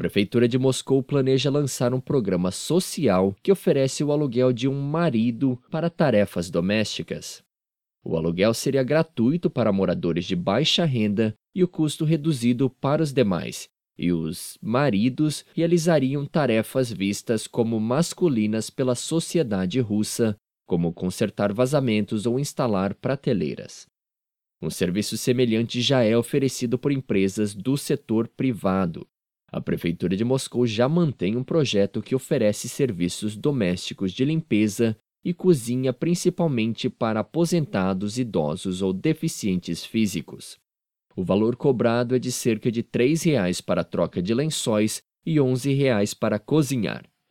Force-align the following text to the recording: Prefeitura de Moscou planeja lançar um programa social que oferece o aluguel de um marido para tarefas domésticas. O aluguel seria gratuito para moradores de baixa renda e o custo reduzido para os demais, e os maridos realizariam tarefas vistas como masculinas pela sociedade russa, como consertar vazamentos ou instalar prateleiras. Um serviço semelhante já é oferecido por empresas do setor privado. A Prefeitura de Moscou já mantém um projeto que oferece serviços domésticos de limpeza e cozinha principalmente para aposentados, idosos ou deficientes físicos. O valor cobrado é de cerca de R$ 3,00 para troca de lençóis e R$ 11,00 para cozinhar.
Prefeitura 0.00 0.48
de 0.48 0.58
Moscou 0.58 1.02
planeja 1.02 1.50
lançar 1.50 1.92
um 1.92 2.00
programa 2.00 2.50
social 2.50 3.36
que 3.42 3.52
oferece 3.52 4.02
o 4.02 4.10
aluguel 4.10 4.50
de 4.50 4.66
um 4.66 4.80
marido 4.80 5.62
para 5.70 5.90
tarefas 5.90 6.48
domésticas. 6.48 7.42
O 8.02 8.16
aluguel 8.16 8.54
seria 8.54 8.82
gratuito 8.82 9.50
para 9.50 9.70
moradores 9.70 10.24
de 10.24 10.34
baixa 10.34 10.86
renda 10.86 11.34
e 11.54 11.62
o 11.62 11.68
custo 11.68 12.06
reduzido 12.06 12.70
para 12.70 13.02
os 13.02 13.12
demais, 13.12 13.68
e 13.98 14.10
os 14.10 14.56
maridos 14.62 15.44
realizariam 15.54 16.24
tarefas 16.24 16.90
vistas 16.90 17.46
como 17.46 17.78
masculinas 17.78 18.70
pela 18.70 18.94
sociedade 18.94 19.80
russa, 19.80 20.34
como 20.66 20.94
consertar 20.94 21.52
vazamentos 21.52 22.24
ou 22.24 22.40
instalar 22.40 22.94
prateleiras. 22.94 23.84
Um 24.62 24.70
serviço 24.70 25.18
semelhante 25.18 25.82
já 25.82 26.02
é 26.02 26.16
oferecido 26.16 26.78
por 26.78 26.90
empresas 26.90 27.54
do 27.54 27.76
setor 27.76 28.28
privado. 28.28 29.06
A 29.52 29.60
Prefeitura 29.60 30.16
de 30.16 30.24
Moscou 30.24 30.66
já 30.66 30.88
mantém 30.88 31.36
um 31.36 31.42
projeto 31.42 32.00
que 32.00 32.14
oferece 32.14 32.68
serviços 32.68 33.36
domésticos 33.36 34.12
de 34.12 34.24
limpeza 34.24 34.96
e 35.24 35.34
cozinha 35.34 35.92
principalmente 35.92 36.88
para 36.88 37.20
aposentados, 37.20 38.18
idosos 38.18 38.80
ou 38.80 38.92
deficientes 38.92 39.84
físicos. 39.84 40.58
O 41.16 41.24
valor 41.24 41.56
cobrado 41.56 42.14
é 42.14 42.18
de 42.18 42.30
cerca 42.30 42.70
de 42.70 42.80
R$ 42.80 42.86
3,00 42.92 43.62
para 43.62 43.84
troca 43.84 44.22
de 44.22 44.32
lençóis 44.32 45.02
e 45.26 45.34
R$ 45.34 45.40
11,00 45.40 46.16
para 46.18 46.38
cozinhar. 46.38 47.04